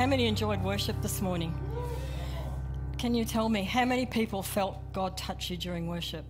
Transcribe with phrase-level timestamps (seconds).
[0.00, 1.54] How many enjoyed worship this morning?
[2.96, 6.24] Can you tell me how many people felt God touch you during worship?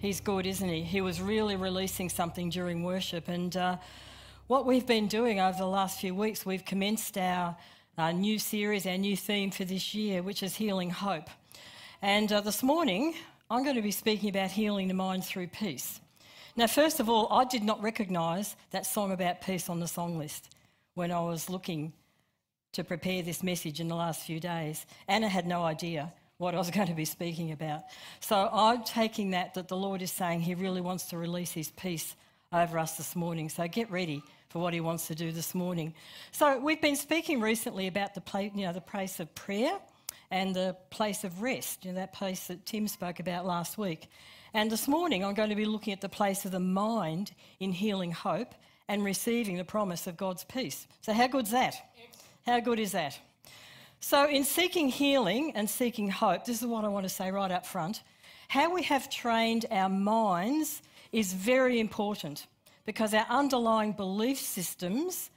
[0.00, 0.82] He's good, isn't he?
[0.82, 3.28] He was really releasing something during worship.
[3.28, 3.76] And uh,
[4.48, 7.56] what we've been doing over the last few weeks, we've commenced our
[7.96, 11.30] uh, new series, our new theme for this year, which is Healing Hope.
[12.02, 13.14] And uh, this morning,
[13.48, 16.00] I'm going to be speaking about healing the mind through peace.
[16.56, 20.18] Now, first of all, I did not recognise that song about peace on the song
[20.18, 20.52] list
[20.94, 21.92] when I was looking
[22.72, 24.86] to prepare this message in the last few days.
[25.08, 27.82] Anna had no idea what I was going to be speaking about.
[28.20, 31.70] So I'm taking that that the Lord is saying He really wants to release His
[31.70, 32.16] peace
[32.52, 33.48] over us this morning.
[33.48, 35.94] So get ready for what He wants to do this morning.
[36.32, 39.78] So we've been speaking recently about the place, you know, the place of prayer
[40.30, 44.08] and the place of rest, you know, that place that Tim spoke about last week.
[44.54, 47.72] And this morning I'm going to be looking at the place of the mind in
[47.72, 48.54] healing hope
[48.88, 50.86] and receiving the promise of God's peace.
[51.00, 51.74] So how good's that?
[52.46, 53.18] How good is that?
[54.00, 57.50] So, in seeking healing and seeking hope, this is what I want to say right
[57.50, 58.02] up front.
[58.48, 62.46] How we have trained our minds is very important
[62.84, 65.30] because our underlying belief systems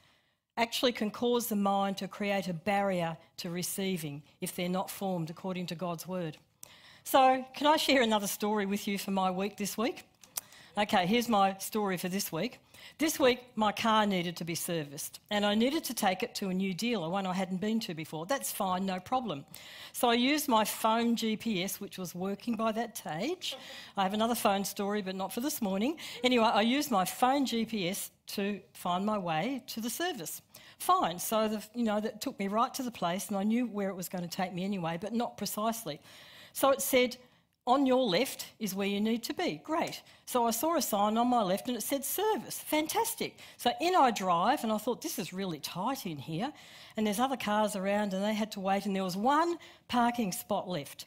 [0.56, 5.30] actually can cause the mind to create a barrier to receiving if they're not formed
[5.30, 6.36] according to God's word.
[7.04, 10.02] So, can I share another story with you for my week this week?
[10.78, 12.58] Okay, here's my story for this week.
[12.98, 16.50] This week, my car needed to be serviced, and I needed to take it to
[16.50, 18.26] a new dealer, one I hadn't been to before.
[18.26, 19.46] That's fine, no problem.
[19.94, 23.56] So I used my phone GPS, which was working by that stage.
[23.96, 25.96] I have another phone story, but not for this morning.
[26.22, 30.42] Anyway, I used my phone GPS to find my way to the service.
[30.78, 31.18] Fine.
[31.20, 33.88] So, the, you know, that took me right to the place, and I knew where
[33.88, 36.00] it was going to take me anyway, but not precisely.
[36.52, 37.16] So it said,
[37.66, 39.60] on your left is where you need to be.
[39.64, 40.02] Great.
[40.24, 42.60] So I saw a sign on my left and it said service.
[42.60, 43.38] Fantastic.
[43.56, 46.52] So in I drive and I thought, this is really tight in here.
[46.96, 49.58] And there's other cars around and they had to wait and there was one
[49.88, 51.06] parking spot left.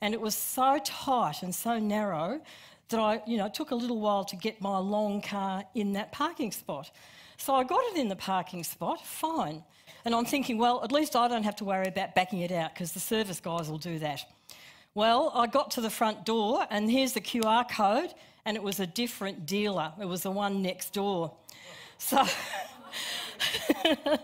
[0.00, 2.40] And it was so tight and so narrow
[2.88, 5.92] that I, you know, it took a little while to get my long car in
[5.92, 6.90] that parking spot.
[7.36, 9.62] So I got it in the parking spot, fine.
[10.04, 12.74] And I'm thinking, well, at least I don't have to worry about backing it out
[12.74, 14.24] because the service guys will do that.
[14.94, 18.12] Well, I got to the front door, and here's the QR code,
[18.44, 19.92] and it was a different dealer.
[20.00, 21.32] It was the one next door.
[21.98, 22.26] So.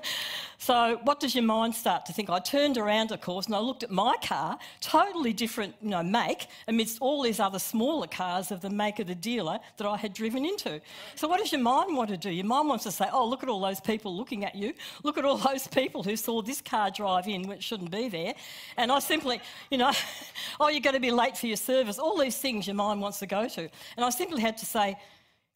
[0.59, 2.31] So, what does your mind start to think?
[2.31, 6.03] I turned around, of course, and I looked at my car, totally different you know,
[6.03, 9.97] make, amidst all these other smaller cars of the make of the dealer that I
[9.97, 10.81] had driven into.
[11.15, 12.31] So, what does your mind want to do?
[12.31, 14.73] Your mind wants to say, Oh, look at all those people looking at you.
[15.03, 18.35] Look at all those people who saw this car drive in, which shouldn't be there.
[18.77, 19.41] And I simply,
[19.71, 19.93] you know,
[20.61, 21.99] oh, you're going to be late for your service.
[21.99, 23.61] All these things your mind wants to go to.
[23.97, 24.97] And I simply had to say,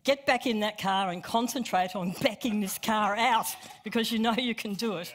[0.05, 3.47] Get back in that car and concentrate on backing this car out
[3.85, 5.13] because you know you can do it.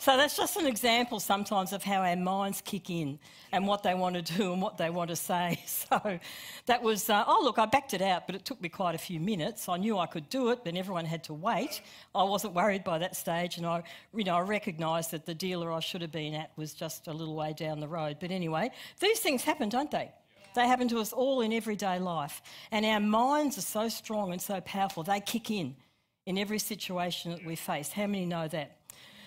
[0.00, 3.18] So that's just an example sometimes of how our minds kick in
[3.52, 5.62] and what they want to do and what they want to say.
[5.90, 6.18] So
[6.66, 8.98] that was, uh, oh, look, I backed it out, but it took me quite a
[8.98, 9.68] few minutes.
[9.68, 11.82] I knew I could do it, but everyone had to wait.
[12.14, 13.82] I wasn't worried by that stage, and I,
[14.14, 17.12] you know, I recognised that the dealer I should have been at was just a
[17.12, 18.18] little way down the road.
[18.20, 18.70] But anyway,
[19.00, 20.12] these things happen, don't they?
[20.54, 22.42] They happen to us all in everyday life.
[22.70, 25.76] And our minds are so strong and so powerful, they kick in
[26.26, 27.90] in every situation that we face.
[27.90, 28.76] How many know that?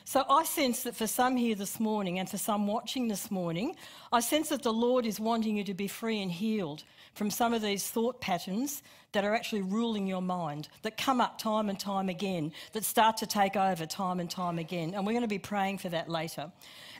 [0.05, 3.75] So I sense that for some here this morning and for some watching this morning,
[4.11, 7.53] I sense that the Lord is wanting you to be free and healed from some
[7.53, 8.81] of these thought patterns
[9.13, 13.17] that are actually ruling your mind, that come up time and time again, that start
[13.17, 14.93] to take over time and time again.
[14.95, 16.51] And we're going to be praying for that later.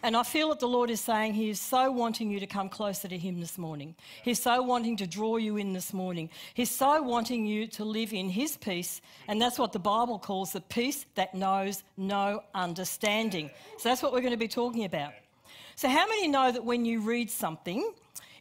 [0.04, 2.70] And I feel that the Lord is saying He is so wanting you to come
[2.70, 3.96] closer to Him this morning.
[4.24, 6.30] He's so wanting to draw you in this morning.
[6.54, 9.02] He's so wanting you to live in His peace.
[9.28, 13.50] And that's what the Bible calls the peace that knows no understanding.
[13.80, 15.14] So that's what we're going to be talking about.
[15.76, 17.94] So, how many know that when you read something,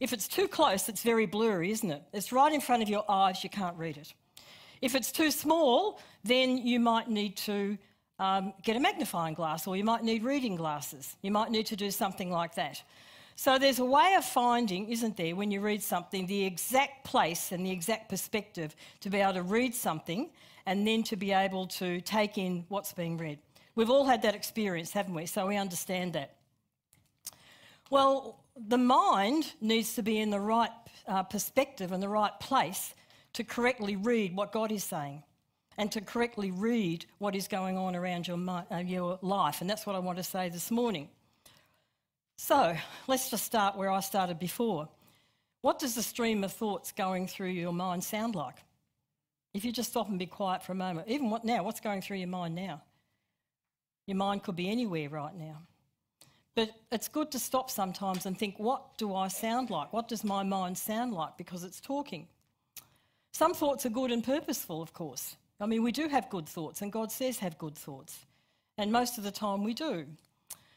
[0.03, 2.03] if it's too close, it's very blurry, isn't it?
[2.13, 4.13] It's right in front of your eyes, you can't read it.
[4.81, 7.79] If it's too small, then you might need to
[8.19, 11.15] um, get a magnifying glass or you might need reading glasses.
[11.23, 12.83] You might need to do something like that.
[13.37, 17.53] So there's a way of finding, isn't there, when you read something, the exact place
[17.53, 20.31] and the exact perspective to be able to read something
[20.67, 23.39] and then to be able to take in what's being read.
[23.77, 25.27] We've all had that experience, haven't we?
[25.27, 26.35] So we understand that.
[27.89, 30.71] Well, the mind needs to be in the right
[31.07, 32.95] uh, perspective and the right place
[33.35, 35.23] to correctly read what God is saying
[35.79, 39.61] and to correctly read what is going on around your, uh, your life.
[39.61, 41.09] And that's what I want to say this morning.
[42.37, 42.77] So
[43.07, 44.89] let's just start where I started before.
[45.63, 48.57] What does the stream of thoughts going through your mind sound like?
[49.55, 52.03] If you just stop and be quiet for a moment, even what now, what's going
[52.03, 52.83] through your mind now?
[54.07, 55.63] Your mind could be anywhere right now.
[56.55, 59.93] But it's good to stop sometimes and think, what do I sound like?
[59.93, 61.39] What does my mind sound like?
[61.39, 62.29] Because it's talking.
[63.33, 65.37] Some thoughts are good and purposeful, of course.
[65.61, 68.27] I mean, we do have good thoughts, and God says have good thoughts.
[68.77, 70.07] And most of the time we do.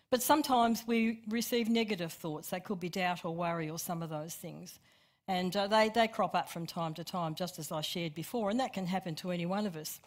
[0.09, 2.49] But sometimes we receive negative thoughts.
[2.49, 4.79] They could be doubt or worry or some of those things.
[5.27, 8.49] And uh, they, they crop up from time to time, just as I shared before,
[8.49, 9.99] and that can happen to any one of us.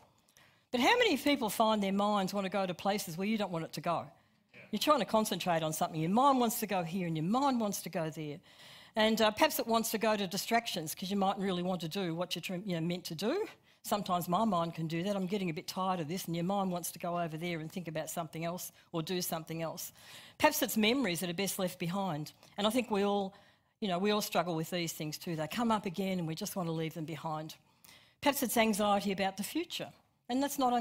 [0.70, 3.50] But how many people find their minds want to go to places where you don't
[3.50, 4.06] want it to go?
[4.70, 6.00] You're trying to concentrate on something.
[6.00, 8.38] Your mind wants to go here and your mind wants to go there.
[8.96, 11.88] And uh, perhaps it wants to go to distractions because you mightn't really want to
[11.88, 13.46] do what you're you know, meant to do.
[13.82, 15.16] Sometimes my mind can do that.
[15.16, 17.60] I'm getting a bit tired of this, and your mind wants to go over there
[17.60, 19.92] and think about something else or do something else.
[20.36, 22.32] Perhaps it's memories that are best left behind.
[22.58, 23.34] And I think we all,
[23.80, 25.36] you know, we all struggle with these things too.
[25.36, 27.54] They come up again and we just want to leave them behind.
[28.20, 29.88] Perhaps it's anxiety about the future.
[30.30, 30.74] And that's not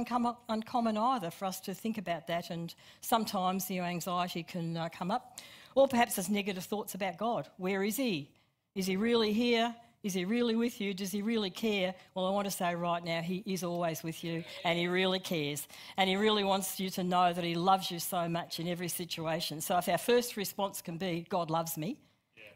[0.49, 2.49] uncommon either for us to think about that.
[2.49, 5.39] And sometimes your anxiety can uh, come up.
[5.73, 7.47] Or perhaps there's negative thoughts about God.
[7.57, 8.29] Where is He?
[8.75, 9.73] Is He really here?
[10.03, 10.93] Is He really with you?
[10.93, 11.95] Does He really care?
[12.13, 15.19] Well, I want to say right now, He is always with you and He really
[15.19, 15.67] cares.
[15.95, 18.89] And He really wants you to know that He loves you so much in every
[18.89, 19.61] situation.
[19.61, 21.97] So if our first response can be, God loves me,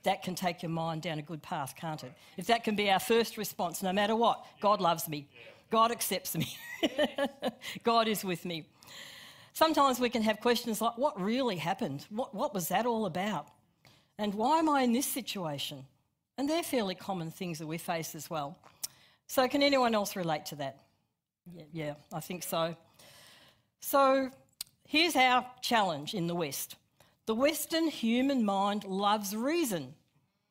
[0.03, 2.13] that can take your mind down a good path, can't it?
[2.37, 5.27] If that can be our first response, no matter what, God loves me.
[5.71, 6.55] God accepts me.
[7.83, 8.65] God is with me.
[9.53, 12.05] Sometimes we can have questions like, what really happened?
[12.09, 13.47] What, what was that all about?
[14.19, 15.85] And why am I in this situation?
[16.37, 18.57] And they're fairly common things that we face as well.
[19.27, 20.79] So, can anyone else relate to that?
[21.51, 22.75] Yeah, yeah, I think so.
[23.79, 24.29] So,
[24.85, 26.75] here's our challenge in the West
[27.27, 29.93] the Western human mind loves reason.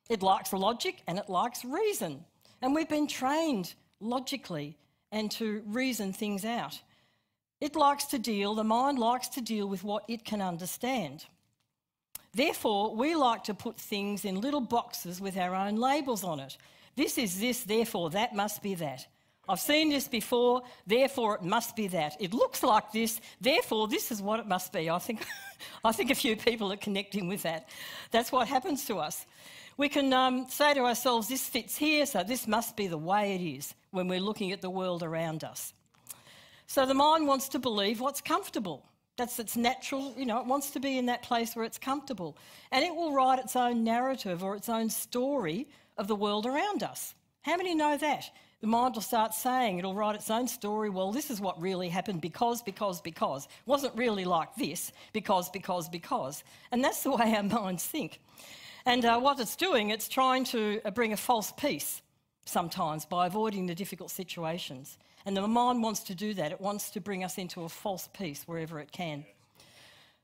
[0.09, 2.25] It likes logic and it likes reason.
[2.63, 4.77] And we've been trained logically
[5.13, 6.81] and to reason things out.
[7.61, 11.27] It likes to deal, the mind likes to deal with what it can understand.
[12.33, 16.57] Therefore, we like to put things in little boxes with our own labels on it.
[16.97, 19.07] This is this, therefore that must be that.
[19.51, 22.17] I've seen this before, therefore it must be that.
[22.21, 24.89] It looks like this, therefore this is what it must be.
[24.89, 25.27] I think,
[25.85, 27.69] I think a few people are connecting with that.
[28.13, 29.27] That's what happens to us.
[29.77, 33.35] We can um, say to ourselves, this fits here, so this must be the way
[33.35, 35.73] it is when we're looking at the world around us.
[36.69, 38.87] So the mind wants to believe what's comfortable.
[39.17, 42.37] That's its natural, you know, it wants to be in that place where it's comfortable.
[42.71, 45.67] And it will write its own narrative or its own story
[45.99, 47.15] of the world around us.
[47.43, 48.31] How many know that?
[48.61, 50.91] The mind will start saying, it'll write its own story.
[50.91, 53.47] Well, this is what really happened because, because, because.
[53.47, 56.45] It wasn't really like this because, because, because.
[56.71, 58.21] And that's the way our minds think.
[58.85, 62.03] And uh, what it's doing, it's trying to uh, bring a false peace
[62.45, 64.99] sometimes by avoiding the difficult situations.
[65.25, 66.53] And the mind wants to do that.
[66.53, 69.25] It wants to bring us into a false peace wherever it can.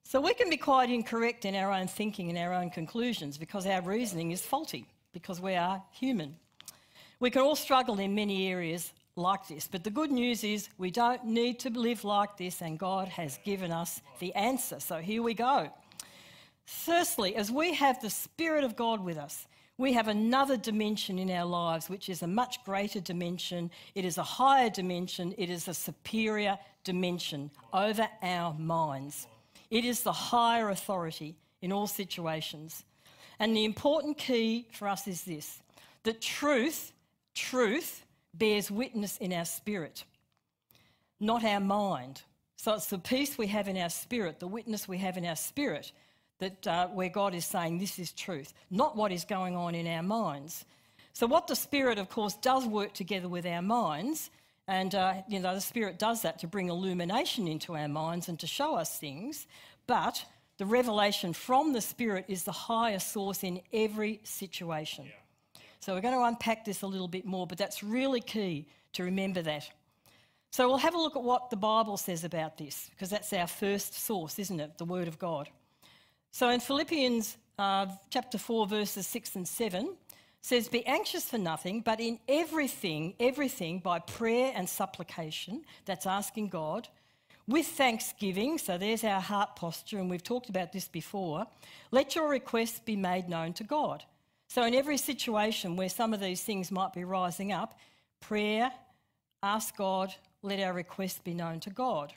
[0.02, 3.66] So we can be quite incorrect in our own thinking and our own conclusions because
[3.66, 6.36] our reasoning is faulty, because we are human.
[7.18, 10.90] We can all struggle in many areas like this, but the good news is we
[10.90, 14.78] don't need to live like this, and God has given us the answer.
[14.80, 15.70] So here we go.
[16.66, 19.46] Firstly, as we have the Spirit of God with us,
[19.78, 23.70] we have another dimension in our lives, which is a much greater dimension.
[23.94, 25.34] It is a higher dimension.
[25.36, 29.26] It is a superior dimension over our minds.
[29.70, 32.84] It is the higher authority in all situations.
[33.38, 35.60] And the important key for us is this
[36.04, 36.92] that truth,
[37.36, 40.04] truth bears witness in our spirit,
[41.20, 42.22] not our mind.
[42.56, 45.36] So it's the peace we have in our spirit, the witness we have in our
[45.36, 45.92] spirit
[46.38, 49.86] that uh, where God is saying this is truth, not what is going on in
[49.86, 50.64] our minds.
[51.12, 54.30] So, what the Spirit, of course, does work together with our minds,
[54.68, 58.38] and uh, you know the Spirit does that to bring illumination into our minds and
[58.40, 59.46] to show us things.
[59.86, 60.24] But
[60.58, 65.06] the revelation from the Spirit is the higher source in every situation.
[65.06, 65.12] Yeah.
[65.80, 69.04] So we're going to unpack this a little bit more, but that's really key to
[69.04, 69.68] remember that.
[70.50, 73.46] So we'll have a look at what the Bible says about this, because that's our
[73.46, 74.78] first source, isn't it?
[74.78, 75.48] The Word of God.
[76.30, 79.94] So in Philippians uh, chapter 4, verses 6 and 7,
[80.42, 86.48] says, Be anxious for nothing, but in everything, everything by prayer and supplication, that's asking
[86.48, 86.88] God,
[87.48, 91.46] with thanksgiving, so there's our heart posture, and we've talked about this before,
[91.90, 94.04] let your requests be made known to God.
[94.48, 97.78] So, in every situation where some of these things might be rising up,
[98.20, 98.70] prayer,
[99.42, 102.12] ask God, let our requests be known to God.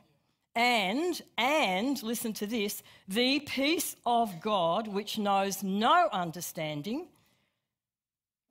[0.55, 7.07] And, and, listen to this, the peace of God, which knows no understanding,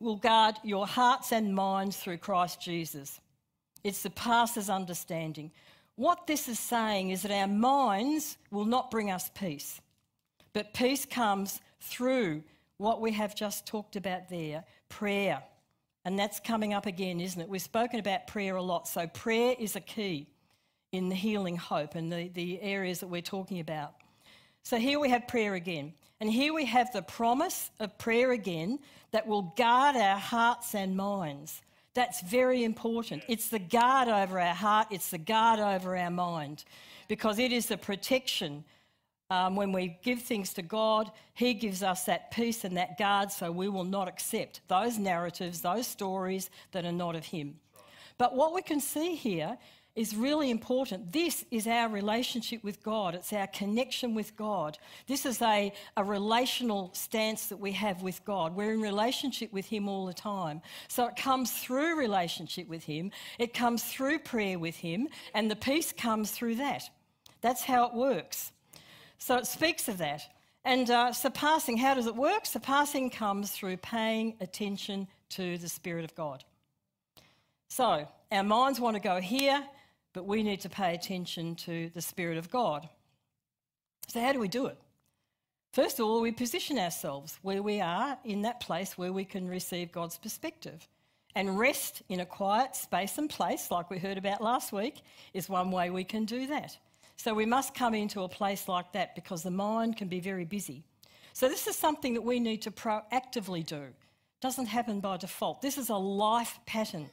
[0.00, 3.20] will guard your hearts and minds through Christ Jesus.
[3.84, 5.50] It surpasses understanding.
[5.96, 9.80] What this is saying is that our minds will not bring us peace,
[10.52, 12.42] but peace comes through
[12.78, 15.42] what we have just talked about there prayer.
[16.04, 17.48] And that's coming up again, isn't it?
[17.48, 18.88] We've spoken about prayer a lot.
[18.88, 20.28] So, prayer is a key
[20.92, 23.94] in the healing hope and the, the areas that we're talking about.
[24.62, 25.92] So, here we have prayer again.
[26.20, 28.78] And here we have the promise of prayer again
[29.10, 31.62] that will guard our hearts and minds.
[31.94, 33.22] That's very important.
[33.28, 36.64] It's the guard over our heart, it's the guard over our mind,
[37.08, 38.64] because it is the protection.
[39.30, 43.30] Um, when we give things to God, He gives us that peace and that guard
[43.30, 47.56] so we will not accept those narratives, those stories that are not of Him.
[48.16, 49.58] But what we can see here
[49.98, 51.12] is really important.
[51.12, 54.78] This is our relationship with God, it's our connection with God.
[55.08, 58.54] This is a, a relational stance that we have with God.
[58.54, 60.62] We're in relationship with Him all the time.
[60.86, 65.56] So it comes through relationship with Him, it comes through prayer with Him, and the
[65.56, 66.88] peace comes through that.
[67.40, 68.52] That's how it works.
[69.18, 70.22] So it speaks of that.
[70.64, 72.46] And uh, surpassing, how does it work?
[72.46, 76.44] Surpassing comes through paying attention to the Spirit of God.
[77.68, 79.62] So our minds want to go here,
[80.12, 82.88] but we need to pay attention to the Spirit of God.
[84.08, 84.78] So, how do we do it?
[85.72, 89.46] First of all, we position ourselves where we are in that place where we can
[89.46, 90.88] receive God's perspective.
[91.34, 95.02] And rest in a quiet space and place, like we heard about last week,
[95.34, 96.76] is one way we can do that.
[97.18, 100.44] So we must come into a place like that because the mind can be very
[100.44, 100.84] busy.
[101.32, 103.82] So this is something that we need to proactively do.
[103.82, 105.60] It doesn't happen by default.
[105.60, 107.10] This is a life pattern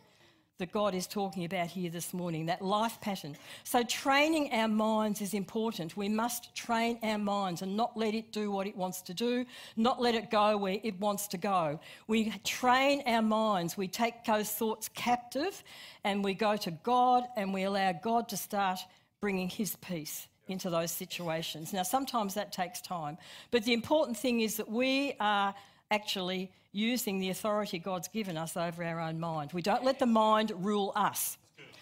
[0.57, 3.35] that God is talking about here this morning, that life pattern.
[3.65, 5.97] So, training our minds is important.
[5.97, 9.45] We must train our minds and not let it do what it wants to do,
[9.75, 11.79] not let it go where it wants to go.
[12.07, 15.61] We train our minds, we take those thoughts captive,
[16.05, 18.79] and we go to God and we allow God to start
[19.21, 21.73] bringing His peace into those situations.
[21.73, 23.17] Now, sometimes that takes time,
[23.51, 25.55] but the important thing is that we are
[25.91, 29.51] actually using the authority God's given us over our own mind.
[29.53, 31.37] We don't let the mind rule us.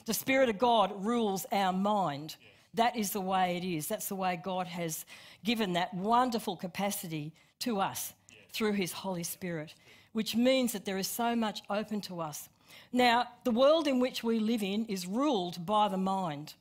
[0.06, 2.36] The Spirit of God rules our mind.
[2.76, 3.88] That is the way it is.
[3.88, 5.06] That's the way God has
[5.44, 8.14] given that wonderful capacity to us
[8.52, 9.74] through His Holy Spirit,
[10.12, 12.50] which means that there is so much open to us.
[12.92, 16.54] Now, the world in which we live in is ruled by the mind,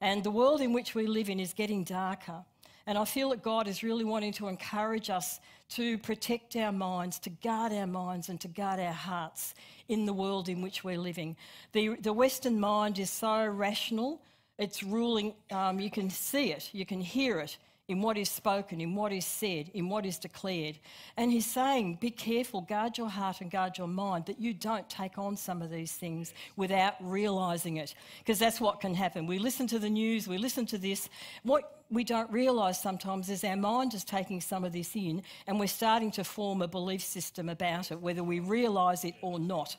[0.00, 2.44] and the world in which we live in is getting darker.
[2.86, 5.40] And I feel that God is really wanting to encourage us
[5.70, 9.54] to protect our minds, to guard our minds, and to guard our hearts
[9.88, 11.36] in the world in which we're living.
[11.72, 14.20] The, the Western mind is so rational,
[14.58, 17.56] it's ruling, um, you can see it, you can hear it
[17.90, 20.78] in what is spoken, in what is said, in what is declared.
[21.16, 24.88] And he's saying, be careful, guard your heart and guard your mind that you don't
[24.88, 27.94] take on some of these things without realizing it.
[28.20, 29.26] Because that's what can happen.
[29.26, 31.08] We listen to the news, we listen to this.
[31.42, 35.58] What we don't realize sometimes is our mind is taking some of this in and
[35.58, 39.76] we're starting to form a belief system about it, whether we realize it or not.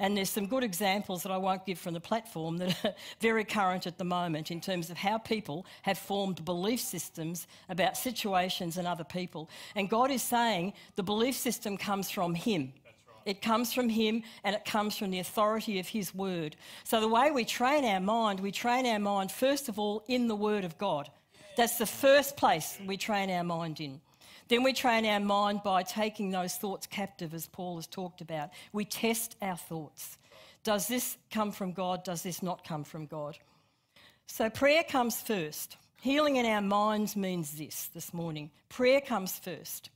[0.00, 3.44] And there's some good examples that I won't give from the platform that are very
[3.44, 8.76] current at the moment in terms of how people have formed belief systems about situations
[8.76, 9.50] and other people.
[9.74, 12.72] And God is saying the belief system comes from Him.
[13.26, 16.54] It comes from Him and it comes from the authority of His Word.
[16.84, 20.28] So, the way we train our mind, we train our mind first of all in
[20.28, 21.10] the Word of God.
[21.56, 24.00] That's the first place we train our mind in.
[24.48, 28.50] Then we train our mind by taking those thoughts captive, as Paul has talked about.
[28.72, 30.16] We test our thoughts.
[30.64, 32.04] Does this come from God?
[32.04, 33.38] Does this not come from God?
[34.26, 35.76] So prayer comes first.
[36.00, 38.50] Healing in our minds means this this morning.
[38.68, 39.90] Prayer comes first.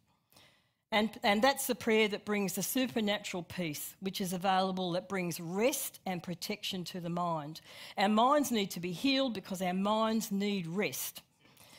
[0.90, 5.40] And, and that's the prayer that brings the supernatural peace, which is available, that brings
[5.40, 7.62] rest and protection to the mind.
[7.96, 11.22] Our minds need to be healed because our minds need rest.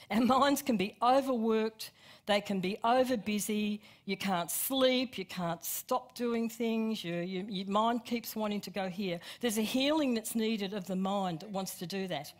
[0.09, 1.91] Our minds can be overworked,
[2.25, 7.45] they can be over busy, you can't sleep, you can't stop doing things, you, you,
[7.49, 9.19] your mind keeps wanting to go here.
[9.41, 12.31] There's a healing that's needed of the mind that wants to do that.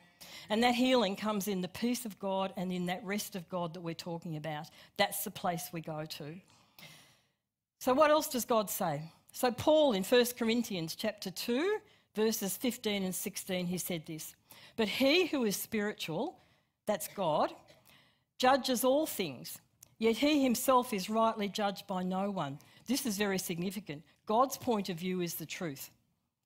[0.49, 3.73] And that healing comes in the peace of God and in that rest of God
[3.73, 4.67] that we're talking about.
[4.95, 6.35] That's the place we go to.
[7.79, 9.01] So, what else does God say?
[9.33, 11.79] So, Paul in 1 Corinthians chapter 2,
[12.15, 14.33] verses 15 and 16, he said this
[14.77, 16.37] But he who is spiritual,
[16.85, 17.53] that's God,
[18.39, 19.57] judges all things
[20.03, 22.59] Yet he himself is rightly judged by no one.
[22.87, 24.03] This is very significant.
[24.25, 25.91] God's point of view is the truth,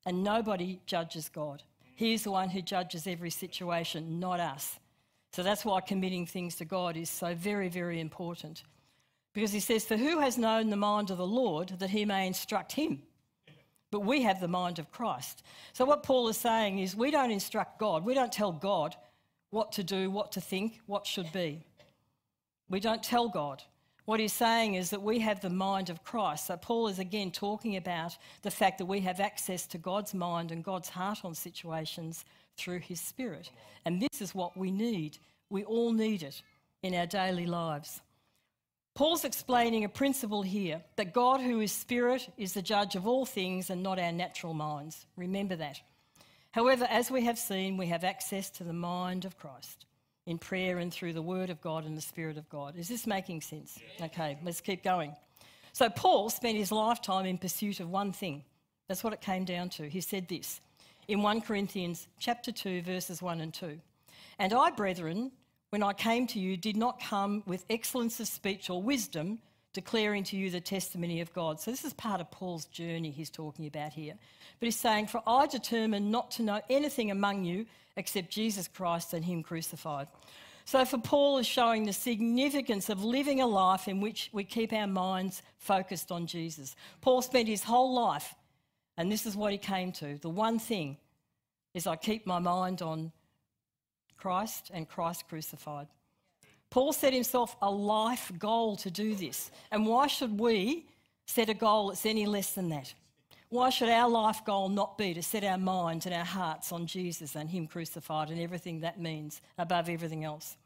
[0.06, 1.64] and nobody judges God.
[1.96, 4.78] He is the one who judges every situation, not us.
[5.34, 8.62] So that's why committing things to God is so very, very important.
[9.34, 12.28] Because he says, For who has known the mind of the Lord that he may
[12.28, 13.02] instruct him?
[13.90, 15.44] but we have the mind of Christ.
[15.72, 18.96] So, what Paul is saying is we don't instruct God, we don't tell God
[19.50, 21.64] what to do, what to think, what should be.
[22.70, 23.64] We don't tell God.
[24.06, 26.48] What he's saying is that we have the mind of Christ.
[26.48, 30.52] So, Paul is again talking about the fact that we have access to God's mind
[30.52, 32.24] and God's heart on situations
[32.56, 33.52] through his Spirit.
[33.84, 35.18] And this is what we need.
[35.50, 36.42] We all need it
[36.84, 38.00] in our daily lives.
[38.96, 43.26] Paul's explaining a principle here that God, who is Spirit, is the judge of all
[43.26, 45.06] things and not our natural minds.
[45.18, 45.82] Remember that.
[46.52, 49.87] However, as we have seen, we have access to the mind of Christ
[50.28, 52.76] in prayer and through the Word of God and the Spirit of God.
[52.78, 53.80] Is this making sense?
[54.00, 55.16] Okay, let's keep going.
[55.74, 58.44] So, Paul spent his lifetime in pursuit of one thing.
[58.88, 59.90] That's what it came down to.
[59.90, 60.62] He said this
[61.08, 63.80] in 1 Corinthians chapter 2 verses 1 and 2.
[64.40, 65.32] And I, brethren,
[65.70, 69.40] when I came to you, did not come with excellence of speech or wisdom,
[69.78, 71.60] declaring to you the testimony of God.
[71.60, 74.16] So, this is part of Paul's journey he's talking about here.
[74.60, 79.14] But he's saying, For I determined not to know anything among you except Jesus Christ
[79.14, 80.08] and Him crucified.
[80.66, 84.74] So, for Paul, is showing the significance of living a life in which we keep
[84.74, 86.76] our minds focused on Jesus.
[87.02, 88.34] Paul spent his whole life,
[88.98, 90.98] and this is what he came to the one thing
[91.76, 93.12] is I keep my mind on
[94.18, 95.88] Christ and Christ crucified.
[96.70, 99.52] Paul set himself a life goal to do this.
[99.72, 100.86] And why should we
[101.26, 102.94] set a goal that's any less than that?
[103.50, 106.86] Why should our life goal not be to set our minds and our hearts on
[106.86, 110.58] Jesus and Him crucified and everything that means above everything else?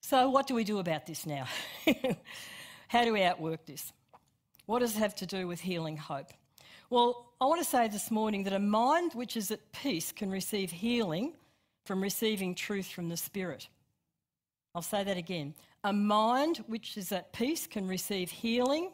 [0.00, 1.46] So, what do we do about this now?
[2.88, 3.92] How do we outwork this?
[4.64, 6.32] What does it have to do with healing hope?
[6.88, 10.30] Well, I want to say this morning that a mind which is at peace can
[10.30, 11.34] receive healing
[11.84, 13.68] from receiving truth from the Spirit.
[14.74, 15.54] I'll say that again.
[15.84, 18.92] A mind which is at peace can receive healing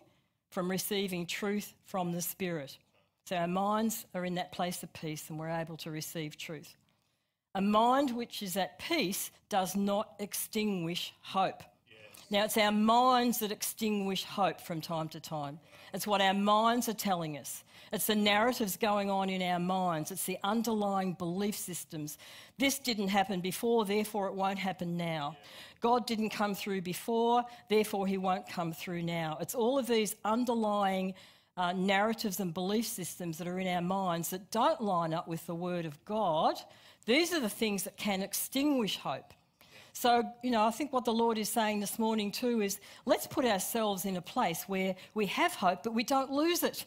[0.50, 2.78] from receiving truth from the Spirit.
[3.26, 6.76] So our minds are in that place of peace and we're able to receive truth.
[7.54, 11.62] A mind which is at peace does not extinguish hope.
[12.35, 15.61] Now, it's our minds that extinguish hope from time to time.
[15.92, 17.62] It's what our minds are telling us.
[17.92, 20.11] It's the narratives going on in our minds.
[20.11, 22.18] It's the underlying belief systems.
[22.59, 25.37] This didn't happen before, therefore it won't happen now.
[25.81, 29.38] God didn't come through before, therefore he won't come through now.
[29.40, 31.14] It's all of these underlying
[31.57, 35.47] uh, narratives and belief systems that are in our minds that don't line up with
[35.47, 36.57] the Word of God.
[37.07, 39.33] These are the things that can extinguish hope.
[39.94, 43.28] So, you know, I think what the Lord is saying this morning too is let's
[43.28, 46.85] put ourselves in a place where we have hope, but we don't lose it.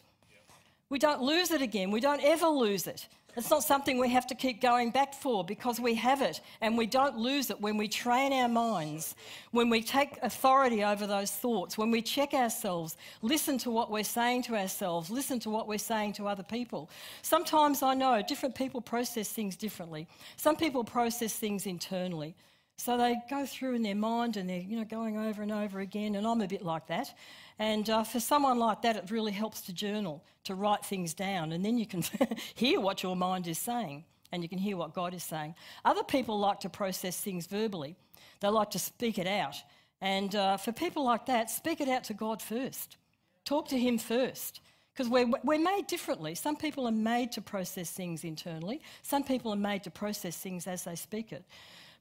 [0.90, 1.90] We don't lose it again.
[1.90, 3.08] We don't ever lose it.
[3.34, 6.76] It's not something we have to keep going back for because we have it and
[6.76, 9.14] we don't lose it when we train our minds,
[9.52, 14.04] when we take authority over those thoughts, when we check ourselves, listen to what we're
[14.04, 16.90] saying to ourselves, listen to what we're saying to other people.
[17.22, 20.06] Sometimes I know different people process things differently.
[20.36, 22.34] Some people process things internally.
[22.78, 25.80] So they go through in their mind and they're you know going over and over
[25.80, 27.14] again, and I'm a bit like that.
[27.58, 31.52] And uh, for someone like that, it really helps to journal, to write things down,
[31.52, 32.02] and then you can
[32.54, 35.54] hear what your mind is saying and you can hear what God is saying.
[35.84, 37.96] Other people like to process things verbally,
[38.40, 39.56] they like to speak it out.
[40.00, 42.96] And uh, for people like that, speak it out to God first,
[43.44, 44.60] talk to Him first.
[44.94, 46.34] Because we're, we're made differently.
[46.34, 50.66] Some people are made to process things internally, some people are made to process things
[50.66, 51.44] as they speak it.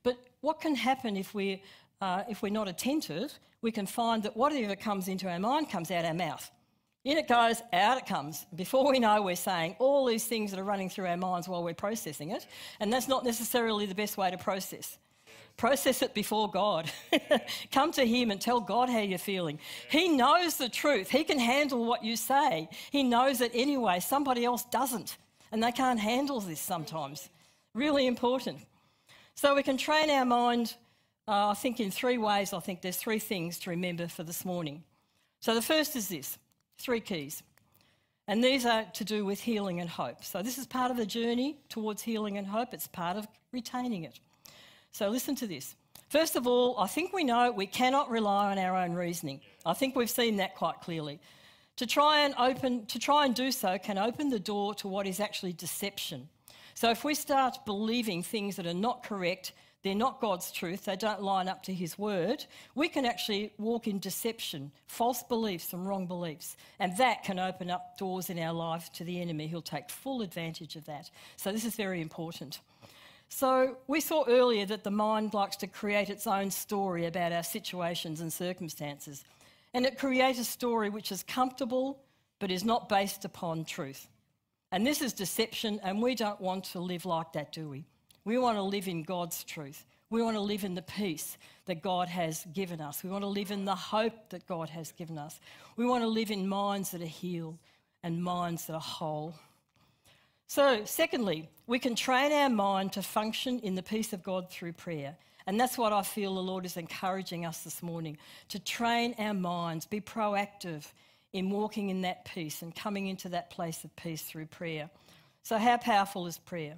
[0.04, 1.62] But what can happen if we
[2.02, 5.90] uh, if we're not attentive, we can find that whatever comes into our mind comes
[5.92, 6.52] out our mouth.
[7.04, 8.46] In it goes, out it comes.
[8.56, 11.64] Before we know, we're saying all these things that are running through our minds while
[11.64, 12.46] we're processing it,
[12.80, 14.98] and that's not necessarily the best way to process.
[15.56, 16.92] Process it before God.
[17.72, 19.58] Come to Him and tell God how you're feeling.
[19.90, 21.10] He knows the truth.
[21.10, 22.70] He can handle what you say.
[22.92, 24.00] He knows it anyway.
[24.00, 25.18] Somebody else doesn't,
[25.52, 27.30] and they can't handle this sometimes.
[27.74, 28.60] Really important.
[29.38, 30.76] So we can train our mind
[31.28, 34.46] uh, I think in three ways, I think there's three things to remember for this
[34.46, 34.84] morning.
[35.42, 36.38] So the first is this
[36.78, 37.44] three keys.
[38.30, 40.24] And these are to do with healing and hope.
[40.24, 44.04] So this is part of the journey towards healing and hope, it's part of retaining
[44.06, 44.20] it.
[44.92, 45.76] So listen to this.
[46.10, 49.42] First of all, I think we know we cannot rely on our own reasoning.
[49.66, 51.20] I think we've seen that quite clearly.
[51.78, 55.06] To try and open to try and do so can open the door to what
[55.06, 56.30] is actually deception.
[56.78, 60.96] So if we start believing things that are not correct, they're not God's truth, they
[60.96, 65.88] don't line up to His word, we can actually walk in deception, false beliefs, and
[65.88, 66.56] wrong beliefs.
[66.78, 69.48] And that can open up doors in our life to the enemy.
[69.48, 71.10] He'll take full advantage of that.
[71.36, 72.60] So, this is very important.
[73.28, 77.42] So, we saw earlier that the mind likes to create its own story about our
[77.42, 79.24] situations and circumstances.
[79.74, 82.04] And it creates a story which is comfortable,
[82.38, 84.08] but is not based upon truth.
[84.72, 87.86] And this is deception, and we don't want to live like that, do we?
[88.26, 89.86] We want to live in God's truth.
[90.10, 93.04] We want to live in the peace that God has given us.
[93.04, 95.40] We want to live in the hope that God has given us.
[95.76, 97.58] We want to live in minds that are healed
[98.04, 99.36] and minds that are whole.
[100.48, 104.74] So, secondly, we can train our mind to function in the peace of God through
[104.74, 105.18] prayer.
[105.46, 108.18] And that's what I feel the Lord is encouraging us this morning
[108.50, 110.86] to train our minds, be proactive
[111.34, 114.90] in walking in that peace and coming into that place of peace through prayer.
[115.44, 116.76] So, how powerful is prayer?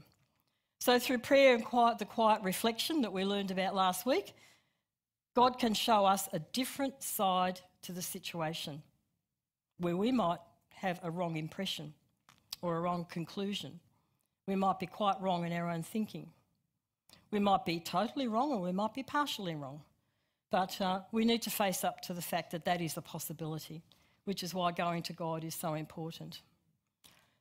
[0.80, 4.34] So, through prayer and quiet, the quiet reflection that we learned about last week,
[5.36, 8.82] God can show us a different side to the situation
[9.78, 10.40] where we might
[10.74, 11.94] have a wrong impression
[12.62, 13.80] or a wrong conclusion.
[14.48, 16.32] We might be quite wrong in our own thinking.
[17.32, 19.82] We might be totally wrong or we might be partially wrong.
[20.52, 23.84] But uh, we need to face up to the fact that that is a possibility,
[24.30, 26.42] which is why going to God is so important.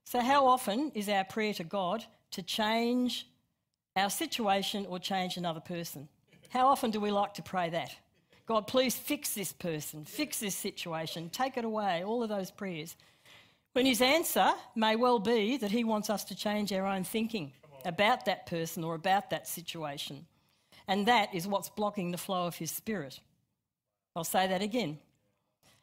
[0.06, 3.28] So, how often is our prayer to God to change
[3.94, 6.08] our situation or change another person?
[6.48, 7.94] How often do we like to pray that?
[8.46, 12.96] God, please fix this person, fix this situation, take it away, all of those prayers.
[13.74, 17.52] When his answer may well be that he wants us to change our own thinking
[17.84, 20.24] about that person or about that situation.
[20.88, 23.20] And that is what's blocking the flow of his spirit.
[24.16, 24.98] I'll say that again.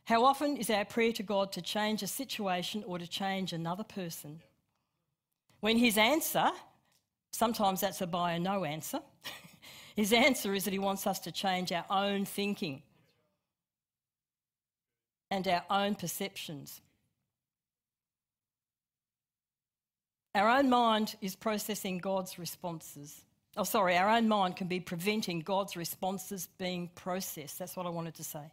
[0.06, 3.84] How often is our prayer to God to change a situation or to change another
[3.84, 4.42] person?
[5.62, 6.52] When his answer,
[7.32, 9.00] sometimes that's a by a no answer,
[9.96, 12.84] his answer is that he wants us to change our own thinking
[15.32, 16.82] and our own perceptions.
[20.36, 23.22] Our own mind is processing God's responses.
[23.58, 27.58] Oh, sorry, our own mind can be preventing God's responses being processed.
[27.58, 28.52] That's what I wanted to say.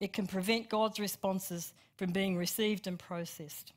[0.00, 3.72] It can prevent God's responses from being received and processed.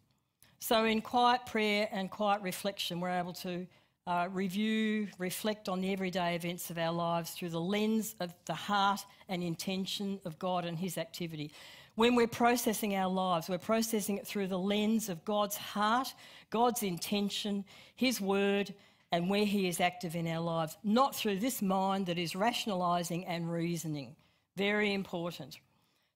[0.60, 3.66] So, in quiet prayer and quiet reflection, we're able to
[4.06, 8.54] uh, review, reflect on the everyday events of our lives through the lens of the
[8.54, 11.52] heart and intention of God and His activity.
[11.96, 16.14] When we're processing our lives, we're processing it through the lens of God's heart,
[16.50, 17.64] God's intention,
[17.96, 18.74] His word,
[19.12, 23.26] and where He is active in our lives, not through this mind that is rationalising
[23.26, 24.16] and reasoning.
[24.56, 25.60] Very important.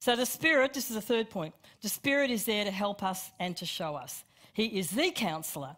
[0.04, 3.32] So, the Spirit, this is the third point, the Spirit is there to help us
[3.40, 4.26] and to show us.
[4.52, 5.78] He is the counsellor,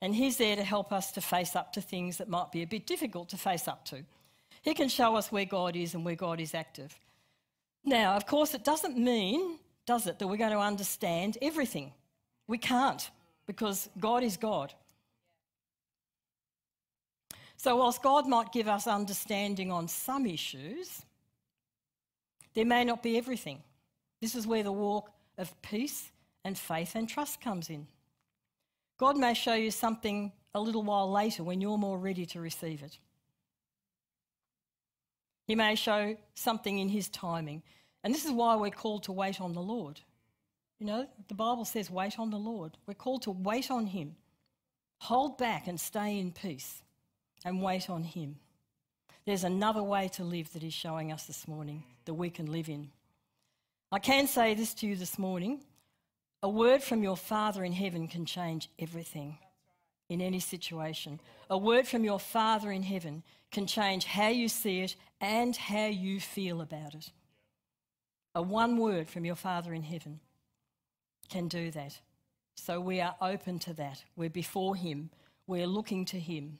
[0.00, 2.66] and He's there to help us to face up to things that might be a
[2.66, 4.02] bit difficult to face up to.
[4.62, 6.98] He can show us where God is and where God is active.
[7.84, 11.92] Now, of course, it doesn't mean, does it, that we're going to understand everything.
[12.46, 13.10] We can't,
[13.46, 14.72] because God is God.
[17.58, 21.02] So, whilst God might give us understanding on some issues,
[22.56, 23.62] there may not be everything.
[24.20, 26.10] This is where the walk of peace
[26.42, 27.86] and faith and trust comes in.
[28.96, 32.82] God may show you something a little while later when you're more ready to receive
[32.82, 32.98] it.
[35.46, 37.62] He may show something in His timing.
[38.02, 40.00] And this is why we're called to wait on the Lord.
[40.80, 42.78] You know, the Bible says, wait on the Lord.
[42.86, 44.16] We're called to wait on Him,
[44.98, 46.82] hold back and stay in peace,
[47.44, 48.36] and wait on Him.
[49.26, 52.68] There's another way to live that He's showing us this morning that we can live
[52.68, 52.90] in.
[53.90, 55.60] I can say this to you this morning
[56.42, 59.38] a word from your Father in heaven can change everything
[60.08, 61.18] in any situation.
[61.50, 65.86] A word from your Father in heaven can change how you see it and how
[65.86, 67.10] you feel about it.
[68.36, 70.20] A one word from your Father in heaven
[71.30, 71.98] can do that.
[72.54, 74.04] So we are open to that.
[74.14, 75.10] We're before Him,
[75.48, 76.58] we're looking to Him.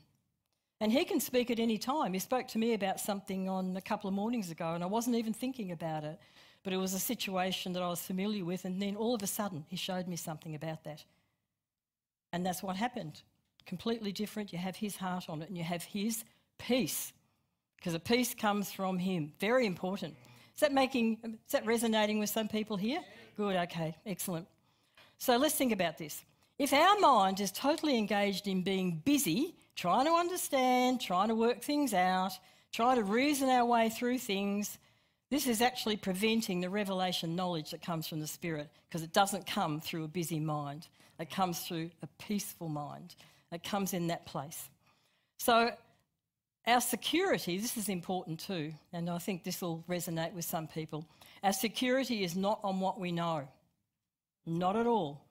[0.80, 2.12] And He can speak at any time.
[2.12, 5.16] He spoke to me about something on a couple of mornings ago, and I wasn't
[5.16, 6.18] even thinking about it.
[6.62, 9.26] But it was a situation that I was familiar with, and then all of a
[9.26, 11.04] sudden, He showed me something about that.
[12.32, 13.22] And that's what happened
[13.66, 14.52] completely different.
[14.52, 16.24] You have his heart on it and you have his
[16.58, 17.12] peace
[17.76, 19.32] because a peace comes from him.
[19.40, 20.14] Very important.
[20.54, 23.00] Is that making, is that resonating with some people here?
[23.36, 24.46] Good, okay, excellent.
[25.18, 26.24] So let's think about this.
[26.58, 31.62] If our mind is totally engaged in being busy, trying to understand, trying to work
[31.62, 32.32] things out,
[32.72, 34.78] trying to reason our way through things,
[35.30, 39.46] this is actually preventing the revelation knowledge that comes from the Spirit because it doesn't
[39.46, 40.88] come through a busy mind.
[41.18, 43.14] It comes through a peaceful mind.
[43.52, 44.68] It comes in that place.
[45.38, 45.70] So,
[46.66, 51.06] our security, this is important too, and I think this will resonate with some people.
[51.44, 53.46] Our security is not on what we know,
[54.46, 55.25] not at all.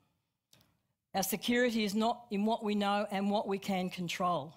[1.15, 4.53] Our security is not in what we know and what we can control.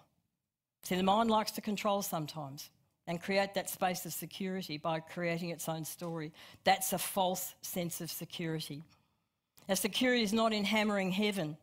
[0.82, 2.70] See, the mind likes to control sometimes
[3.06, 6.32] and create that space of security by creating its own story.
[6.64, 8.82] That's a false sense of security.
[9.68, 11.56] Our security is not in hammering heaven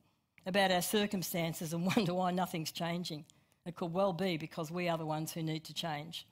[0.45, 3.25] about our circumstances and wonder why nothing's changing.
[3.65, 6.25] It could well be because we are the ones who need to change.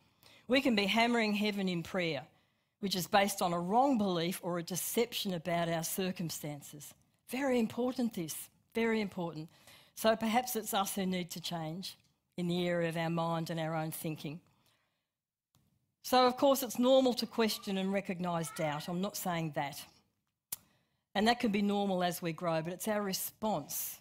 [0.48, 2.22] We can be hammering heaven in prayer,
[2.80, 6.94] which is based on a wrong belief or a deception about our circumstances.
[7.28, 8.50] Very important, this.
[8.74, 9.50] Very important.
[9.96, 11.98] So perhaps it's us who need to change
[12.38, 14.40] in the area of our mind and our own thinking.
[16.02, 18.90] So, of course, it's normal to question and recognise doubt.
[18.90, 19.82] I'm not saying that.
[21.16, 24.00] And that can be normal as we grow, but it's our response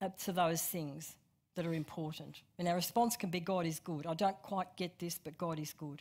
[0.00, 1.14] uh, to those things
[1.56, 2.40] that are important.
[2.58, 4.06] And our response can be God is good.
[4.06, 6.00] I don't quite get this, but God is good.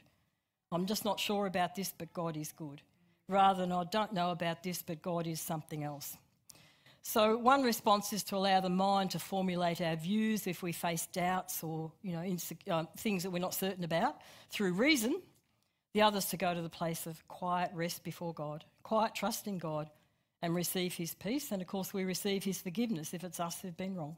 [0.72, 2.82] I'm just not sure about this, but God is good.
[3.28, 6.16] Rather than I don't know about this, but God is something else.
[7.02, 11.08] So one response is to allow the mind to formulate our views if we face
[11.08, 12.38] doubts or you know
[12.70, 14.18] uh, things that we're not certain about
[14.50, 15.22] through reason.
[15.94, 19.48] The other is to go to the place of quiet rest before God, quiet trust
[19.48, 19.90] in God,
[20.42, 21.52] and receive His peace.
[21.52, 24.16] And of course, we receive His forgiveness if it's us who've been wrong.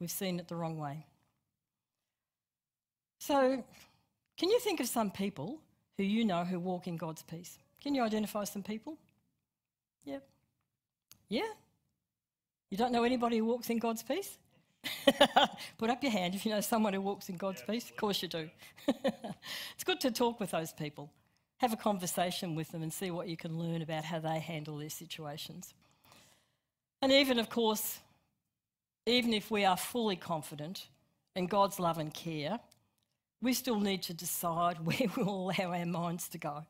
[0.00, 1.06] We've seen it the wrong way.
[3.18, 3.62] So,
[4.36, 5.60] can you think of some people
[5.96, 7.56] who you know who walk in God's peace?
[7.80, 8.98] Can you identify some people?
[10.04, 10.26] Yep.
[11.28, 11.42] Yeah?
[12.72, 14.38] You don't know anybody who walks in God's peace?
[15.78, 17.90] Put up your hand if you know someone who walks in God's peace.
[17.90, 18.48] Of course you do.
[18.88, 21.10] it's good to talk with those people
[21.62, 24.78] have a conversation with them and see what you can learn about how they handle
[24.78, 25.74] their situations.
[27.00, 28.00] And even, of course,
[29.06, 30.88] even if we are fully confident
[31.36, 32.58] in God's love and care,
[33.40, 36.64] we still need to decide where we'll allow our minds to go.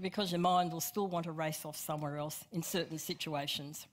[0.00, 3.86] Because your mind will still want to race off somewhere else in certain situations.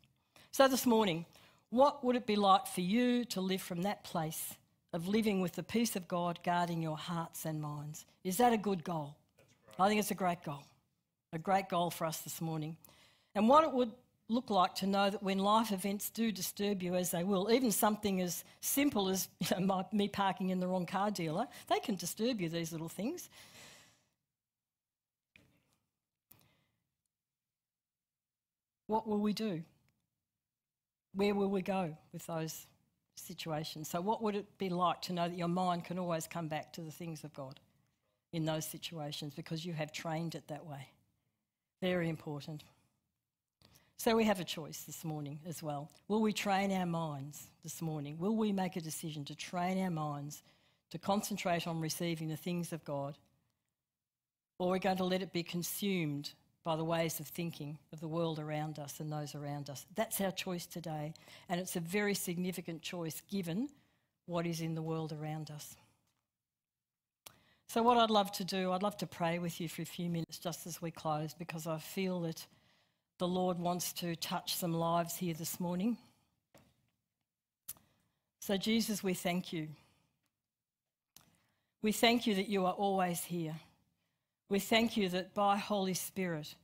[0.51, 1.25] So, this morning,
[1.69, 4.55] what would it be like for you to live from that place
[4.93, 8.05] of living with the peace of God guarding your hearts and minds?
[8.23, 9.15] Is that a good goal?
[9.79, 10.63] I think it's a great goal,
[11.33, 12.75] a great goal for us this morning.
[13.35, 13.91] And what it would
[14.27, 17.71] look like to know that when life events do disturb you, as they will, even
[17.71, 21.79] something as simple as you know, my, me parking in the wrong car dealer, they
[21.79, 23.29] can disturb you, these little things.
[28.88, 29.62] What will we do?
[31.19, 32.65] Where will we go with those
[33.15, 33.89] situations?
[33.89, 36.73] So, what would it be like to know that your mind can always come back
[36.73, 37.60] to the things of God?
[38.32, 40.89] in those situations because you have trained it that way.
[41.82, 42.63] Very important.
[43.97, 45.89] So we have a choice this morning as well.
[46.08, 48.17] Will we train our minds this morning?
[48.17, 50.41] Will we make a decision to train our minds
[50.91, 53.17] to concentrate on receiving the things of God?
[54.58, 58.00] Or are we going to let it be consumed by the ways of thinking of
[58.00, 59.86] the world around us and those around us?
[59.95, 61.13] That's our choice today.
[61.48, 63.69] And it's a very significant choice given
[64.26, 65.76] what is in the world around us.
[67.67, 70.10] So, what I'd love to do, I'd love to pray with you for a few
[70.10, 72.45] minutes just as we close because I feel that
[73.19, 75.98] the Lord wants to touch some lives here this morning.
[78.39, 79.67] So, Jesus, we thank you.
[81.84, 83.56] We thank you that you are always here.
[84.49, 86.55] We thank you that by Holy Spirit,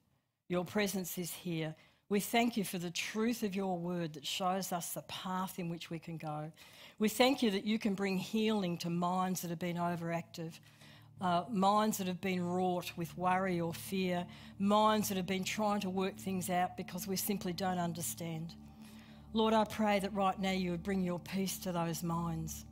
[0.49, 1.75] your presence is here.
[2.09, 5.69] We thank you for the truth of your word that shows us the path in
[5.69, 6.51] which we can go.
[6.99, 10.53] We thank you that you can bring healing to minds that have been overactive
[11.21, 14.25] uh, minds that have been wrought with worry or fear,
[14.59, 18.53] minds that have been trying to work things out because we simply don't understand.
[19.33, 22.65] Lord, I pray that right now you would bring your peace to those minds.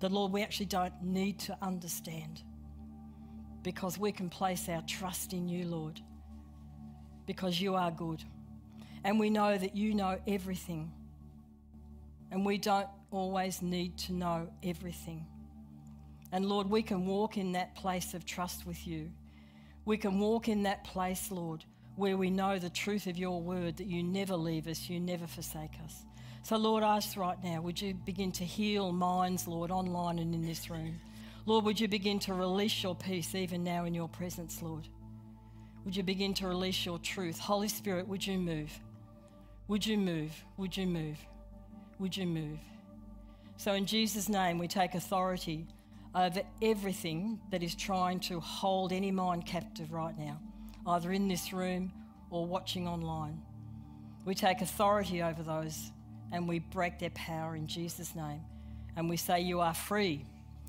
[0.00, 2.42] That, Lord, we actually don't need to understand
[3.62, 6.00] because we can place our trust in you, Lord,
[7.26, 8.22] because you are good.
[9.04, 10.92] And we know that you know everything.
[12.30, 15.26] And we don't always need to know everything.
[16.32, 19.10] And Lord, we can walk in that place of trust with you.
[19.84, 21.64] We can walk in that place, Lord,
[21.96, 25.26] where we know the truth of your word that you never leave us, you never
[25.26, 26.04] forsake us.
[26.42, 30.34] So, Lord, I ask right now, would you begin to heal minds, Lord, online and
[30.34, 31.00] in this room?
[31.48, 34.86] Lord, would you begin to release your peace even now in your presence, Lord?
[35.86, 37.38] Would you begin to release your truth?
[37.38, 38.70] Holy Spirit, would you move?
[39.66, 40.30] Would you move?
[40.58, 41.16] Would you move?
[42.00, 42.58] Would you move?
[43.56, 45.66] So, in Jesus' name, we take authority
[46.14, 50.38] over everything that is trying to hold any mind captive right now,
[50.86, 51.90] either in this room
[52.28, 53.40] or watching online.
[54.26, 55.92] We take authority over those
[56.30, 58.42] and we break their power in Jesus' name.
[58.96, 60.26] And we say, You are free.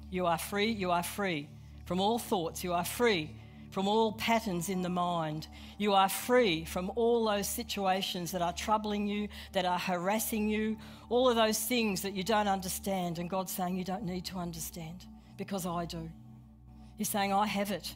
[0.09, 0.71] You are free.
[0.71, 1.49] You are free
[1.85, 2.63] from all thoughts.
[2.63, 3.31] You are free
[3.71, 5.47] from all patterns in the mind.
[5.77, 10.77] You are free from all those situations that are troubling you, that are harassing you,
[11.09, 13.19] all of those things that you don't understand.
[13.19, 15.05] And God's saying you don't need to understand
[15.37, 16.09] because I do.
[16.97, 17.95] He's saying, I have it.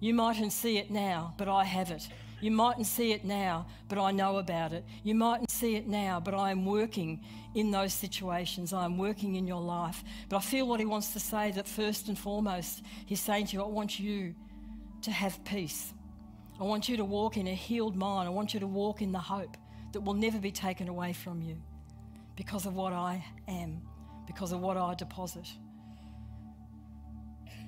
[0.00, 2.08] You mightn't see it now, but I have it.
[2.42, 4.84] You mightn't see it now, but I know about it.
[5.04, 7.20] You mightn't see it now, but I am working
[7.54, 8.72] in those situations.
[8.72, 10.02] I am working in your life.
[10.28, 13.56] But I feel what he wants to say that first and foremost, he's saying to
[13.56, 14.34] you, I want you
[15.02, 15.94] to have peace.
[16.60, 18.26] I want you to walk in a healed mind.
[18.26, 19.56] I want you to walk in the hope
[19.92, 21.56] that will never be taken away from you
[22.34, 23.80] because of what I am,
[24.26, 25.46] because of what I deposit.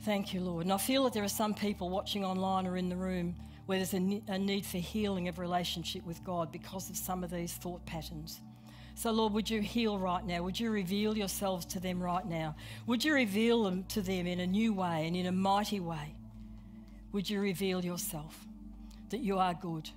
[0.03, 0.65] Thank you, Lord.
[0.65, 3.79] And I feel that there are some people watching online or in the room where
[3.79, 7.55] there's a, a need for healing of relationship with God because of some of these
[7.55, 8.41] thought patterns.
[8.97, 10.43] So, Lord, would you heal right now?
[10.43, 12.55] Would you reveal yourselves to them right now?
[12.87, 16.15] Would you reveal them to them in a new way and in a mighty way?
[17.13, 18.47] Would you reveal yourself
[19.11, 19.91] that you are good,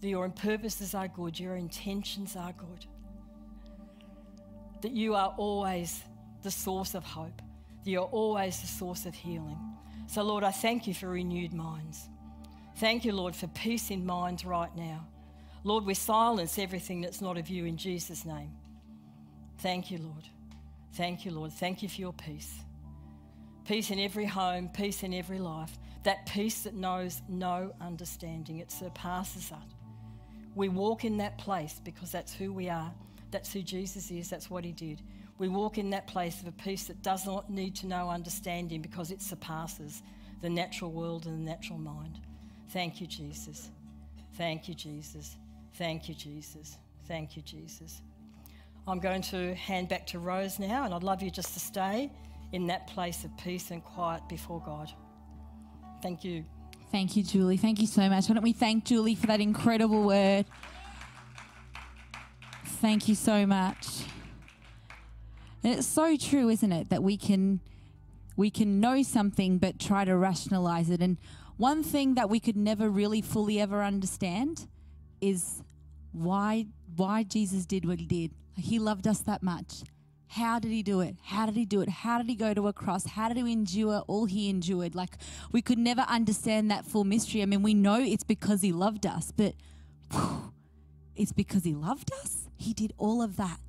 [0.00, 2.86] that your purposes are good, your intentions are good,
[4.82, 6.02] that you are always
[6.42, 7.42] the source of hope,
[7.84, 9.58] that you're always the source of healing.
[10.06, 12.08] So, Lord, I thank you for renewed minds.
[12.76, 15.06] Thank you, Lord, for peace in minds right now.
[15.62, 18.50] Lord, we silence everything that's not of you in Jesus' name.
[19.58, 20.24] Thank you, Lord.
[20.94, 21.52] Thank you, Lord.
[21.52, 22.52] Thank you for your peace.
[23.64, 25.78] Peace in every home, peace in every life.
[26.02, 29.66] That peace that knows no understanding, it surpasses that.
[30.54, 32.92] We walk in that place because that's who we are.
[33.30, 34.28] That's who Jesus is.
[34.28, 35.00] That's what he did.
[35.38, 38.82] We walk in that place of a peace that does not need to know understanding
[38.82, 40.02] because it surpasses
[40.42, 42.20] the natural world and the natural mind.
[42.70, 43.70] Thank you, Jesus.
[44.36, 45.36] Thank you, Jesus.
[45.74, 46.78] Thank you, Jesus.
[47.06, 48.00] Thank you, Jesus.
[48.86, 52.10] I'm going to hand back to Rose now, and I'd love you just to stay
[52.52, 54.92] in that place of peace and quiet before God.
[56.02, 56.44] Thank you.
[56.92, 57.56] Thank you, Julie.
[57.56, 58.28] Thank you so much.
[58.28, 60.44] Why don't we thank Julie for that incredible word?
[62.64, 64.02] Thank you so much.
[65.62, 67.60] And it's so true, isn't it, that we can
[68.36, 71.16] we can know something but try to rationalize it and
[71.56, 74.66] one thing that we could never really fully ever understand
[75.20, 75.62] is
[76.12, 78.32] why why Jesus did what he did.
[78.56, 79.82] He loved us that much.
[80.28, 81.16] How did he do it?
[81.22, 81.88] How did he do it?
[81.88, 83.06] How did he go to a cross?
[83.06, 84.94] How did he endure all he endured?
[84.94, 85.16] Like
[85.52, 87.42] we could never understand that full mystery.
[87.42, 89.54] I mean, we know it's because he loved us, but
[90.12, 90.52] whew,
[91.14, 92.48] it's because he loved us.
[92.56, 93.60] He did all of that.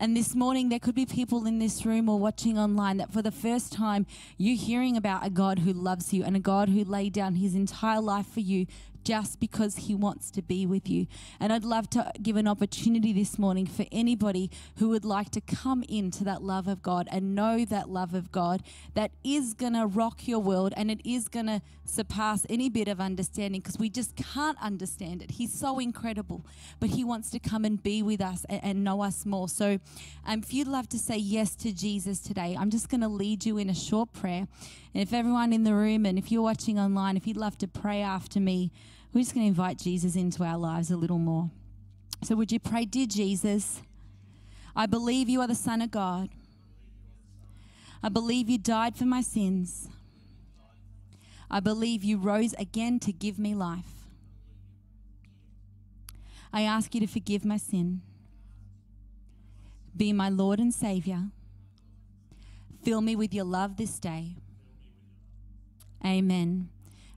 [0.00, 3.20] And this morning, there could be people in this room or watching online that for
[3.20, 4.06] the first time,
[4.36, 7.56] you're hearing about a God who loves you and a God who laid down his
[7.56, 8.66] entire life for you
[9.04, 11.06] just because He wants to be with you.
[11.40, 15.40] And I'd love to give an opportunity this morning for anybody who would like to
[15.40, 18.62] come into that love of God and know that love of God
[18.94, 22.88] that is going to rock your world and it is going to surpass any bit
[22.88, 25.32] of understanding because we just can't understand it.
[25.32, 26.44] He's so incredible,
[26.80, 29.48] but He wants to come and be with us and, and know us more.
[29.48, 29.78] So
[30.26, 33.46] um, if you'd love to say yes to Jesus today, I'm just going to lead
[33.46, 34.46] you in a short prayer.
[34.94, 37.68] And if everyone in the room and if you're watching online, if you'd love to
[37.68, 38.70] pray after me,
[39.12, 41.50] we're just going to invite Jesus into our lives a little more.
[42.22, 43.82] So, would you pray, Dear Jesus,
[44.74, 46.28] I believe you are the Son of God.
[48.02, 49.88] I believe you died for my sins.
[51.50, 54.06] I believe you rose again to give me life.
[56.52, 58.02] I ask you to forgive my sin.
[59.96, 61.24] Be my Lord and Savior.
[62.84, 64.36] Fill me with your love this day.
[66.04, 66.68] Amen.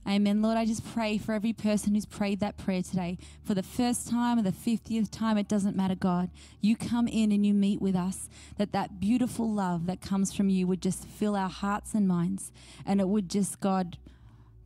[0.06, 0.42] Amen.
[0.42, 4.08] Lord, I just pray for every person who's prayed that prayer today for the first
[4.08, 5.38] time or the 50th time.
[5.38, 6.28] It doesn't matter, God.
[6.60, 10.48] You come in and you meet with us, that that beautiful love that comes from
[10.48, 12.50] you would just fill our hearts and minds,
[12.84, 13.96] and it would just, God,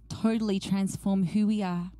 [0.08, 1.90] totally transform who we are.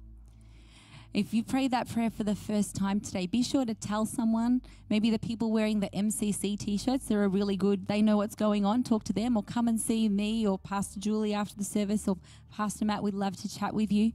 [1.15, 4.61] If you pray that prayer for the first time today, be sure to tell someone,
[4.91, 8.35] maybe the people wearing the MCC t shirts, they're a really good, they know what's
[8.35, 8.83] going on.
[8.83, 12.19] Talk to them or come and see me or Pastor Julie after the service or
[12.55, 13.03] Pastor Matt.
[13.03, 14.13] We'd love to chat with you.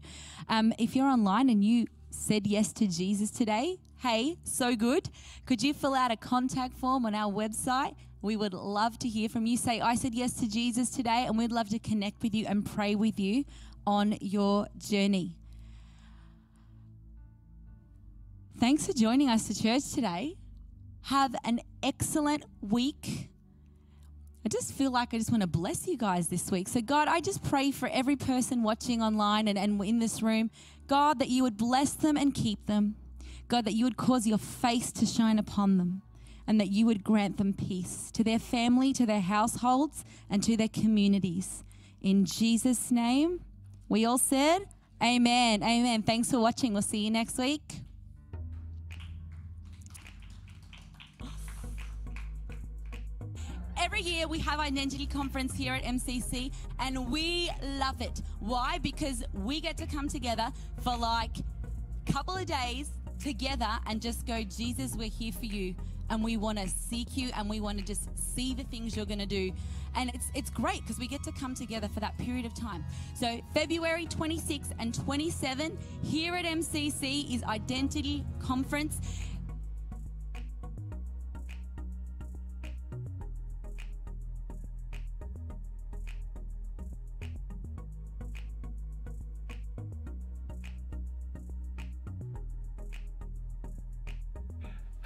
[0.47, 5.09] Um, if you're online and you said yes to Jesus today, hey, so good.
[5.45, 7.95] Could you fill out a contact form on our website?
[8.21, 9.57] We would love to hear from you.
[9.57, 12.63] Say, I said yes to Jesus today, and we'd love to connect with you and
[12.63, 13.45] pray with you
[13.87, 15.40] on your journey.
[18.61, 20.37] Thanks for joining us to church today.
[21.05, 23.31] Have an excellent week.
[24.45, 26.67] I just feel like I just want to bless you guys this week.
[26.67, 30.51] So, God, I just pray for every person watching online and, and in this room,
[30.85, 32.97] God, that you would bless them and keep them.
[33.47, 36.03] God, that you would cause your face to shine upon them
[36.45, 40.55] and that you would grant them peace to their family, to their households, and to
[40.55, 41.63] their communities.
[41.99, 43.39] In Jesus' name,
[43.89, 44.67] we all said,
[45.01, 45.63] Amen.
[45.63, 46.03] Amen.
[46.03, 46.73] Thanks for watching.
[46.73, 47.81] We'll see you next week.
[54.01, 57.49] Year we have identity conference here at MCC and we
[57.79, 58.21] love it.
[58.39, 58.79] Why?
[58.79, 61.37] Because we get to come together for like
[62.07, 62.89] a couple of days
[63.21, 65.75] together and just go, Jesus, we're here for you.
[66.09, 69.05] And we want to seek you and we want to just see the things you're
[69.05, 69.53] going to do.
[69.95, 72.83] And it's, it's great because we get to come together for that period of time.
[73.15, 78.99] So, February 26 and 27 here at MCC is Identity Conference.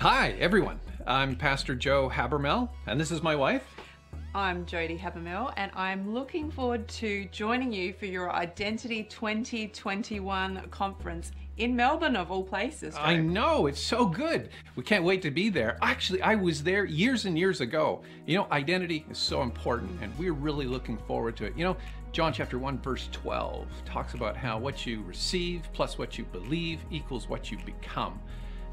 [0.08, 0.80] Hi, everyone.
[1.08, 3.64] I'm Pastor Joe Habermel, and this is my wife.
[4.36, 11.32] I'm Jody Habermel, and I'm looking forward to joining you for your Identity 2021 conference
[11.58, 12.94] in Melbourne, of all places.
[12.94, 13.02] Joe.
[13.02, 14.50] I know, it's so good.
[14.76, 15.80] We can't wait to be there.
[15.82, 18.04] Actually, I was there years and years ago.
[18.28, 21.58] You know, identity is so important, and we're really looking forward to it.
[21.58, 21.78] You know,
[22.12, 26.82] John chapter 1, verse 12 talks about how what you receive plus what you believe
[26.92, 28.20] equals what you become.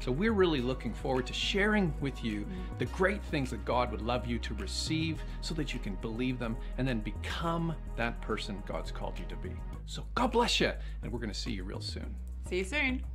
[0.03, 2.45] So we're really looking forward to sharing with you
[2.77, 6.39] the great things that God would love you to receive so that you can believe
[6.39, 9.51] them and then become that person God's called you to be.
[9.85, 10.73] So God bless you,
[11.03, 12.13] and we're going to see you real soon.
[12.49, 13.12] See you soon.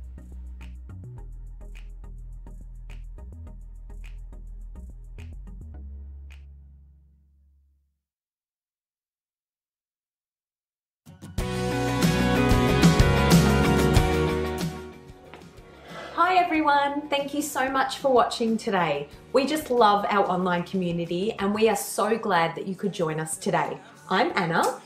[16.59, 19.07] Everyone, thank you so much for watching today.
[19.31, 23.17] We just love our online community and we are so glad that you could join
[23.17, 23.79] us today.
[24.09, 24.81] I'm Anna.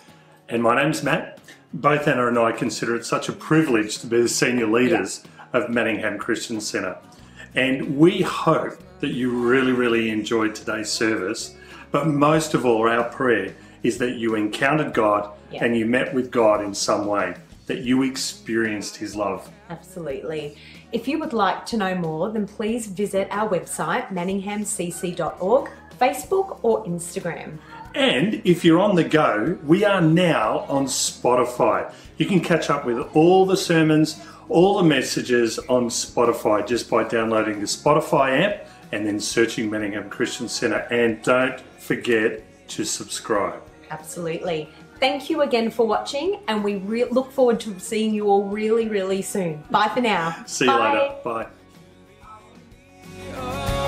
[0.49, 1.39] And my name's Matt.
[1.73, 5.71] Both Anna and I consider it such a privilege to be the senior leaders of
[5.71, 6.95] Manningham Christian Centre.
[7.55, 11.55] And we hope that you really, really enjoyed today's service.
[11.89, 15.65] But most of all, our prayer is that you encountered God Yeah.
[15.65, 17.33] and you met with God in some way,
[17.65, 19.49] that you experienced His love.
[19.71, 20.55] Absolutely.
[20.93, 26.85] If you would like to know more, then please visit our website, manninghamcc.org, Facebook, or
[26.85, 27.57] Instagram.
[27.95, 31.91] And if you're on the go, we are now on Spotify.
[32.17, 37.03] You can catch up with all the sermons, all the messages on Spotify just by
[37.05, 40.85] downloading the Spotify app and then searching Manningham Christian Centre.
[40.91, 43.59] And don't forget to subscribe.
[43.89, 44.69] Absolutely.
[45.03, 48.87] Thank you again for watching, and we re- look forward to seeing you all really,
[48.87, 49.61] really soon.
[49.69, 50.33] Bye for now.
[50.45, 50.93] See Bye.
[50.93, 51.49] you later.
[53.35, 53.82] Bye.